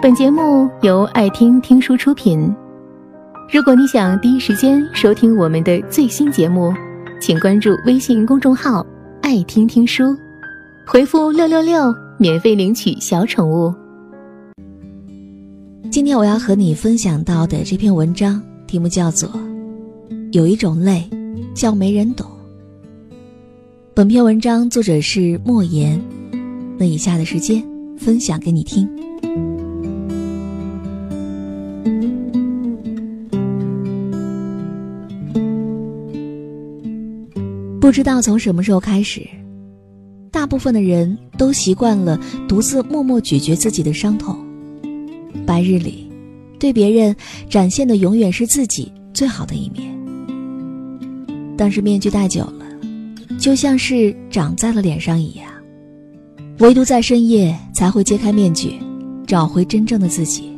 [0.00, 2.54] 本节目由爱听听书出品。
[3.52, 6.72] 如果你想第一时间收听我们的最新节目，
[7.20, 8.86] 请关注微信公众号
[9.20, 10.16] “爱听听书”，
[10.86, 13.74] 回复“六六六”免费领取小宠物。
[15.90, 19.28] 今天我要和你分享到的这篇文章题目叫做
[20.30, 21.10] 《有一种累
[21.54, 22.24] 叫没人懂》。
[23.94, 26.00] 本篇文章作者是莫言。
[26.78, 27.60] 那以下的时间
[27.98, 28.88] 分享给你听。
[37.88, 39.26] 不知道从什么时候开始，
[40.30, 44.38] 大部分的人都习惯了独自默默咀嚼自己的伤痛。
[45.46, 46.06] 白日里，
[46.58, 47.16] 对别人
[47.48, 49.90] 展现的永远是自己最好的一面。
[51.56, 52.66] 但是面具戴久了，
[53.38, 55.46] 就像是长在了脸上一样。
[56.58, 58.74] 唯独在深夜才会揭开面具，
[59.26, 60.52] 找回真正的自己。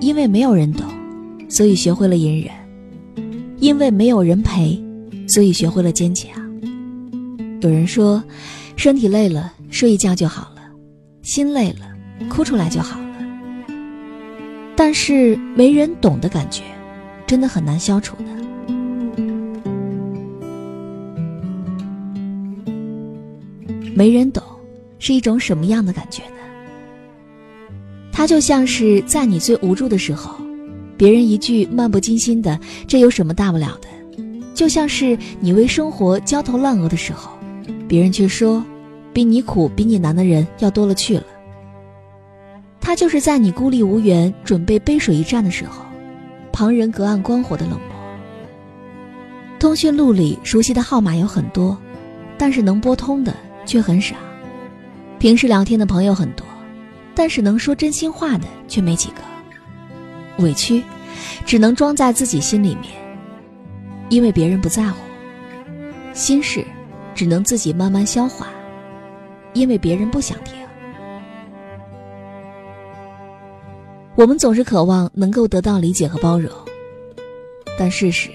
[0.00, 0.86] 因为没有人懂，
[1.48, 2.52] 所以学会了隐忍；
[3.58, 4.80] 因为没有人陪，
[5.32, 6.30] 所以学会了坚强。
[7.62, 8.22] 有人说，
[8.76, 10.60] 身体累了睡一觉就好了，
[11.22, 11.86] 心累了
[12.28, 13.06] 哭出来就好了。
[14.76, 16.64] 但是没人懂的感觉，
[17.26, 18.24] 真的很难消除的。
[23.94, 24.42] 没人懂。
[24.98, 26.36] 是一种什么样的感觉呢？
[28.12, 30.36] 它就像是在你最无助的时候，
[30.98, 33.88] 别人一句漫不经心的“这有什么大不了的”，
[34.54, 37.32] 就像是你为生活焦头烂额的时候，
[37.88, 38.64] 别人却说
[39.12, 41.24] “比你苦、比你难的人要多了去了”。
[42.80, 45.84] 他就是在你孤立无援、准备背水一战的时候，
[46.52, 47.80] 旁人隔岸观火的冷漠。
[49.58, 51.78] 通讯录里熟悉的号码有很多，
[52.36, 54.16] 但是能拨通的却很少。
[55.18, 56.44] 平时聊天的朋友很多，
[57.14, 60.42] 但是能说真心话的却没几个。
[60.42, 60.82] 委屈，
[61.46, 62.92] 只能装在自己心里面，
[64.12, 64.98] 因为别人不在乎；
[66.12, 66.62] 心事，
[67.14, 68.48] 只能自己慢慢消化，
[69.54, 70.54] 因为别人不想听。
[74.14, 76.52] 我们总是渴望能够得到理解和包容，
[77.78, 78.28] 但事实，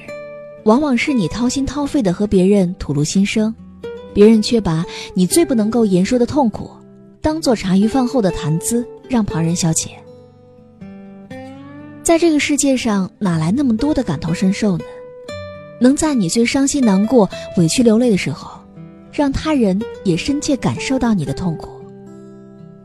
[0.63, 3.53] 往往是你掏心掏肺的和别人吐露心声。
[4.15, 4.83] 别人却把
[5.13, 6.71] 你最不能够言说的痛苦，
[7.21, 9.89] 当做茶余饭后的谈资，让旁人消遣。
[12.01, 14.83] 在这个世界上，哪来那么多的感同身受呢？
[15.79, 18.59] 能在你最伤心难过、委屈流泪的时候，
[19.11, 21.69] 让他人也深切感受到你的痛苦，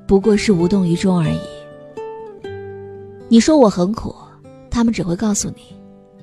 [0.06, 1.41] 不过是无动于衷而已。
[3.28, 4.14] 你说我很苦，
[4.70, 5.75] 他们只会告诉你，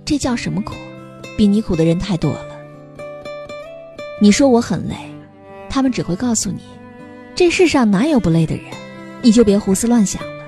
[0.06, 0.74] 这叫什么苦？
[1.36, 2.46] 比你苦的人太多了。
[4.22, 4.96] 你说我很累，
[5.70, 6.60] 他们只会告诉你，
[7.34, 8.66] 这世上哪有不累的人，
[9.22, 10.44] 你就别胡思乱想了。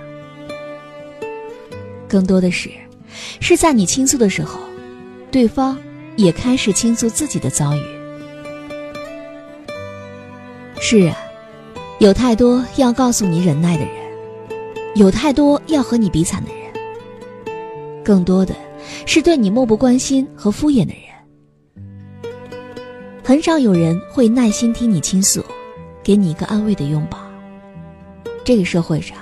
[2.07, 2.69] 更多的是，
[3.39, 4.59] 是在你倾诉的时候，
[5.31, 5.79] 对方
[6.17, 7.81] 也开始倾诉自己的遭遇。
[10.79, 11.15] 是啊，
[11.99, 13.95] 有太多要告诉你忍耐的人，
[14.95, 16.61] 有太多要和你比惨的人，
[18.03, 18.55] 更多的
[19.05, 21.01] 是对你漠不关心和敷衍的人。
[23.23, 25.45] 很少有人会耐心听你倾诉，
[26.03, 27.17] 给你一个安慰的拥抱。
[28.43, 29.15] 这个社会上，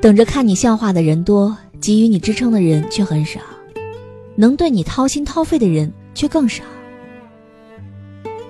[0.00, 3.40] 等着看你笑话的人多，给予你支撑的人却很少，
[4.34, 5.90] 能对你掏心掏肺的人
[6.22, 6.62] 却更少。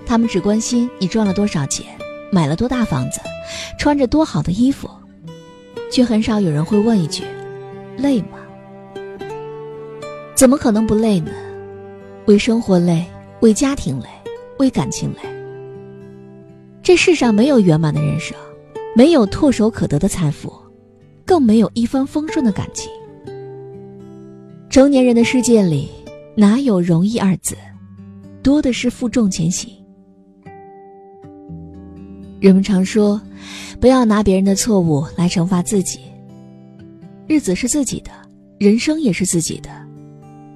[0.04, 1.86] 他们只关心你赚了多少钱，
[2.30, 3.18] 买了多大房子，
[3.78, 4.90] 穿着多好的衣服，
[5.90, 7.24] 却很少有人会问一句
[7.96, 8.36] ：“累吗？”
[10.36, 11.32] 怎么可能不累呢？
[12.26, 13.06] 为生活累，
[13.40, 14.06] 为家庭累。
[14.58, 15.22] 为感情累。
[16.82, 18.36] 这世上没有圆满的人生，
[18.94, 20.52] 没有唾手可得的财富，
[21.24, 22.92] 更没有一帆风顺的感情。
[24.68, 25.88] 成年人的世界里，
[26.34, 27.54] 哪有容易二字，
[28.42, 29.70] 多的是负重前行。
[32.40, 33.20] 人们常说，
[33.78, 36.00] 不要拿别人的错误来惩罚自己。
[37.28, 38.10] 日子是自己的，
[38.58, 39.70] 人生也是自己的。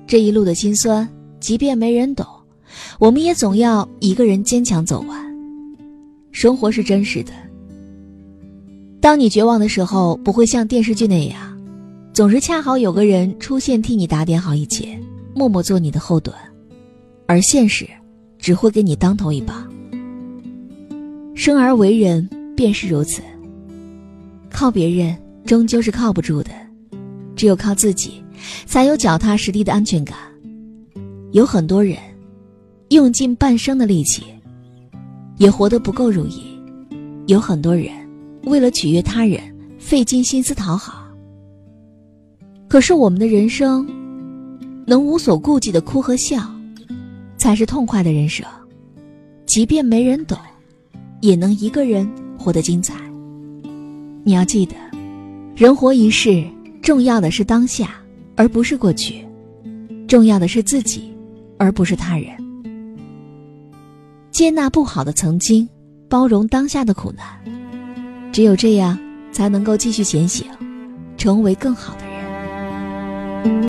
[0.07, 1.09] 这一路的辛酸，
[1.41, 2.27] 即便没人懂。
[2.99, 5.25] 我们也总要一个人坚强走完。
[6.33, 7.33] 生活是真实的。
[9.01, 11.57] 当你绝望的时候，不会像电视剧那样，
[12.13, 14.99] 总是恰好有个人出现替你打点好一切，
[15.37, 16.35] 默默做你的后盾，
[17.27, 17.87] 而现实
[18.39, 19.71] 只会给你当头一棒。
[21.35, 23.21] 生而为人便是如此，
[24.51, 26.51] 靠别人终究是靠不住的，
[27.37, 28.23] 只有靠自己，
[28.65, 30.17] 才有脚踏实地的安全感。
[31.33, 31.99] 有很多人。
[32.91, 34.23] 用尽半生的力气，
[35.39, 36.57] 也活得不够如意。
[37.27, 37.89] 有很多人
[38.45, 39.41] 为了取悦他人，
[39.77, 41.05] 费尽心思讨好，
[42.69, 43.85] 可是我们的人生，
[44.89, 46.41] 能无所顾忌的哭和笑，
[47.37, 48.47] 才是痛快的人生。
[49.45, 50.39] 即便没人懂，
[51.21, 52.95] 也能一个人活得精彩。
[54.23, 54.77] 你要记得，
[55.57, 56.45] 人活一世，
[56.81, 57.97] 重要的是当下，
[58.37, 59.25] 而不是过去；
[60.07, 61.13] 重要的是自己，
[61.59, 62.31] 而不是他人。
[64.31, 65.69] 接纳不好的曾经，
[66.09, 67.27] 包容当下的苦难，
[68.31, 68.97] 只有这样，
[69.33, 70.47] 才能够继续前行，
[71.17, 73.69] 成为更好的人。